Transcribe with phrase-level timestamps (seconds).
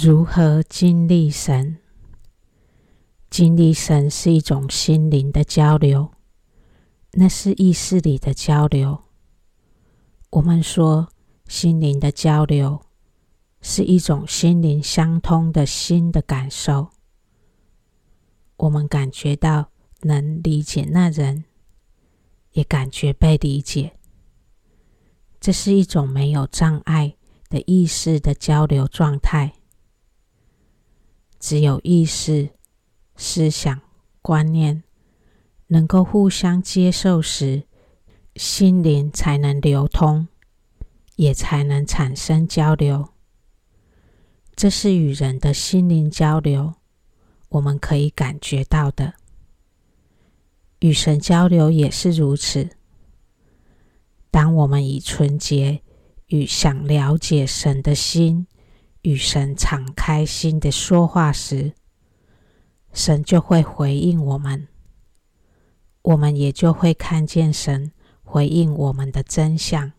[0.00, 1.76] 如何经历神？
[3.28, 6.10] 经历神是一种心灵的交流，
[7.10, 9.04] 那是意识里的交流。
[10.30, 11.10] 我们说
[11.46, 12.80] 心灵的交流
[13.60, 16.88] 是一种心灵相通的心的感受。
[18.56, 19.68] 我们感觉到
[20.00, 21.44] 能理解那人，
[22.52, 23.92] 也感觉被理解。
[25.38, 27.14] 这是一种没有障碍
[27.50, 29.52] 的意识的交流状态。
[31.42, 32.50] 只有意识、
[33.16, 33.80] 思想、
[34.22, 34.84] 观念
[35.66, 37.64] 能够互相接受时，
[38.36, 40.28] 心灵才能流通，
[41.16, 43.08] 也才能产生交流。
[44.54, 46.74] 这是与人的心灵交流，
[47.48, 49.14] 我们可以感觉到的。
[50.78, 52.70] 与神交流也是如此。
[54.30, 55.82] 当我们以纯洁
[56.28, 58.46] 与想了解神的心，
[59.02, 61.72] 与神敞开心的说话时，
[62.92, 64.68] 神就会回应我们，
[66.02, 69.92] 我们也就会看见神回应我们的真相。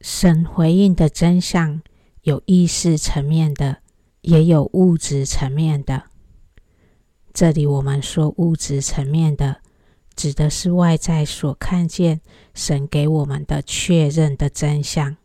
[0.00, 1.80] 神回应的真相
[2.22, 3.78] 有意识层面的，
[4.20, 6.04] 也有物质层面的。
[7.32, 9.62] 这里我们说物质层面的，
[10.14, 12.20] 指的是外在所看见
[12.52, 15.16] 神给我们的确认的真相。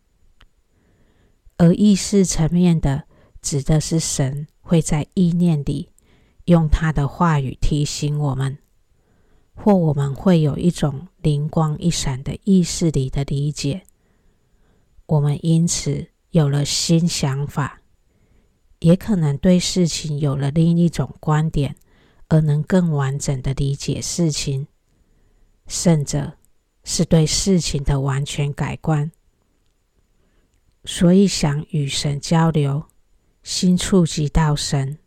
[1.58, 3.04] 而意识层面的，
[3.42, 5.90] 指的是神会在意念里
[6.44, 8.58] 用他的话语提醒我们，
[9.54, 13.82] 或我们会有一种灵光一闪的意识里的理解，
[15.06, 17.80] 我们因此有了新想法，
[18.78, 21.74] 也可能对事情有了另一种观点，
[22.28, 24.68] 而能更完整的理解事情，
[25.66, 26.34] 甚者
[26.84, 29.10] 是对事情的完全改观。
[30.84, 32.84] 所以，想与神交流，
[33.42, 34.98] 心触及到神，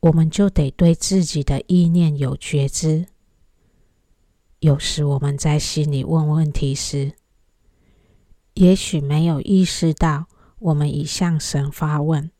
[0.00, 3.06] 我们就得对自己的意念有觉知。
[4.60, 7.12] 有时我们在心里问问题时，
[8.54, 10.26] 也许没有意识到
[10.58, 12.30] 我们已向神发问，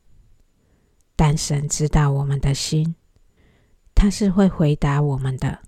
[1.15, 2.97] 但神知道我们的心，
[3.95, 5.61] 他是会回答我们的。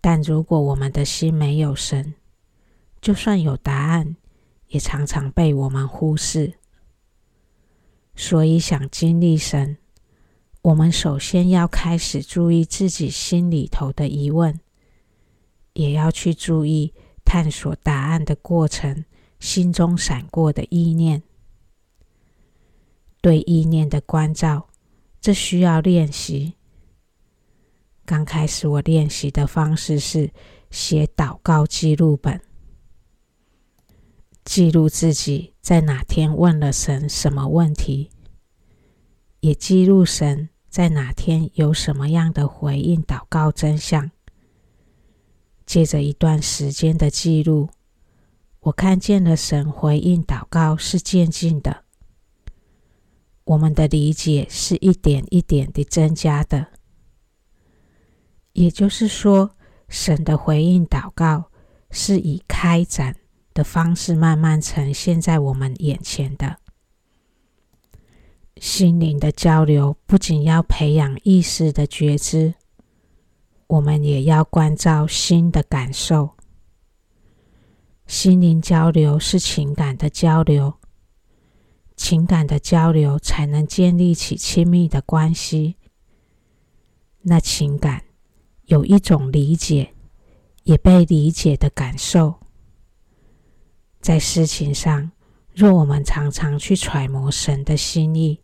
[0.00, 2.14] 但如果我们的心没有神，
[3.02, 4.16] 就算有答案，
[4.68, 6.54] 也常常被我们忽视，
[8.14, 9.76] 所以想经历神，
[10.62, 14.58] 我们首先要开始注意自己心里头的疑问，
[15.74, 16.92] 也要去注意
[17.24, 19.04] 探索答案的过程，
[19.38, 21.22] 心中闪过的意念，
[23.20, 24.68] 对意念的关照，
[25.20, 26.54] 这需要练习。
[28.04, 30.30] 刚开始我练习的方式是
[30.70, 32.40] 写祷告记录本。
[34.46, 38.10] 记录自己在哪天问了神什么问题，
[39.40, 44.12] 也记录神在哪天有什么样的回应祷告真相。
[45.66, 47.70] 借着一段时间的记录，
[48.60, 51.82] 我看见了神回应祷告是渐进的，
[53.42, 56.68] 我们的理解是一点一点的增加的。
[58.52, 59.50] 也就是说，
[59.88, 61.50] 神的回应祷告
[61.90, 63.16] 是以开展
[63.56, 66.58] 的方式慢慢呈现在我们眼前的。
[68.58, 72.54] 心灵的交流不仅要培养意识的觉知，
[73.66, 76.30] 我们也要关照心的感受。
[78.06, 80.74] 心灵交流是情感的交流，
[81.96, 85.76] 情感的交流才能建立起亲密的关系。
[87.22, 88.04] 那情感
[88.66, 89.94] 有一种理解，
[90.62, 92.34] 也被理解的感受。
[94.06, 95.10] 在事情上，
[95.52, 98.40] 若我们常常去揣摩神的心意，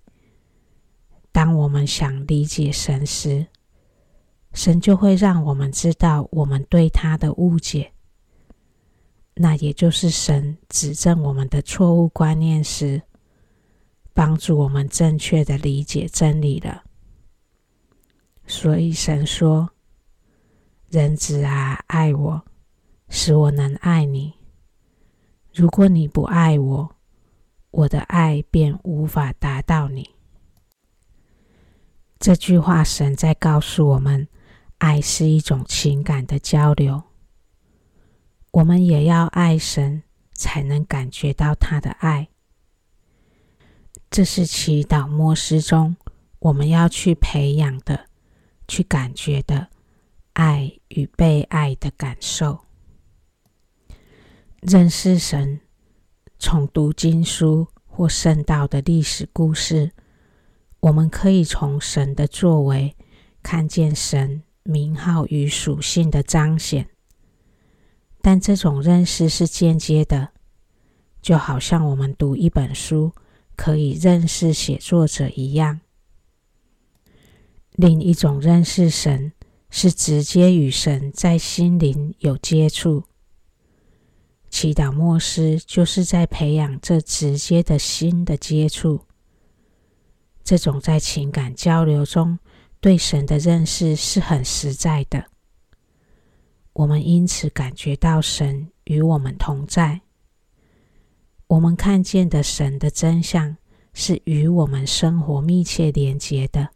[1.30, 3.46] 当我们想理解神时，
[4.54, 7.92] 神就会让我们知道我们对他的误解。
[9.34, 13.00] 那也就是神指正我们的错误观念时，
[14.12, 16.82] 帮助我们正确的理解真理了。
[18.48, 19.70] 所以神说
[20.90, 22.44] ：“人子啊，爱我，
[23.08, 24.32] 使我能爱你。”
[25.62, 26.96] 如果你不爱我，
[27.70, 30.10] 我的爱便无法达到你。
[32.18, 34.26] 这句话，神在告诉我们，
[34.78, 37.04] 爱是一种情感的交流。
[38.50, 42.30] 我们也要爱神，才能感觉到他的爱。
[44.10, 45.96] 这是祈祷模式中
[46.40, 48.06] 我们要去培养的、
[48.66, 49.68] 去感觉的
[50.32, 52.61] 爱与被爱的感受。
[54.62, 55.58] 认识神，
[56.38, 59.90] 从读经书或圣道的历史故事，
[60.78, 62.94] 我们可以从神的作为
[63.42, 66.88] 看见神名号与属性的彰显。
[68.20, 70.28] 但这种认识是间接的，
[71.20, 73.10] 就好像我们读一本书
[73.56, 75.80] 可以认识写作者一样。
[77.72, 79.32] 另一种认识神
[79.70, 83.02] 是直接与神在心灵有接触。
[84.52, 89.00] 祈祷默思就是在培养这直接的心的接触。
[90.44, 92.38] 这种在情感交流中
[92.78, 95.24] 对神的认识是很实在的。
[96.74, 100.02] 我们因此感觉到神与我们同在。
[101.46, 103.56] 我们看见的神的真相
[103.94, 106.68] 是与我们生活密切连结的。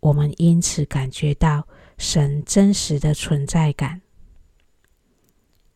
[0.00, 4.03] 我们因此感觉到神真实的存在感。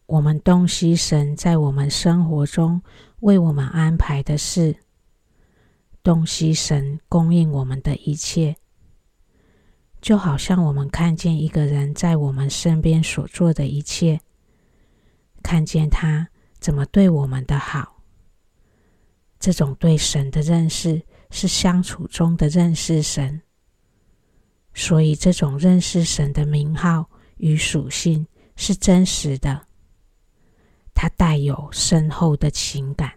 [0.09, 2.81] 我们洞悉神在我们生活中
[3.21, 4.75] 为我们安排的事，
[6.03, 8.57] 洞悉神供应我们的一切，
[10.01, 14.19] 就好像我们看见一个人在我们身边所做的一切，
[15.43, 16.27] 看见他
[16.59, 18.03] 怎么对我们的好。
[19.39, 23.43] 这种对神的认识是相处中的认识神。
[24.73, 28.27] 所以，这种认识神的名号与属性
[28.57, 29.68] 是真实的，
[31.01, 33.13] 它带有深厚的情感。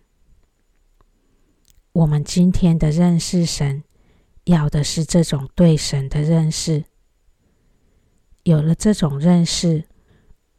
[1.94, 3.84] 我们今天的认识神，
[4.44, 6.84] 要的是这种对神的认识。
[8.44, 9.86] 有了这种认识，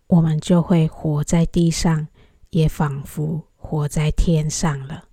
[0.09, 2.09] 我们就会活在地上，
[2.51, 5.05] 也仿佛活在天上了。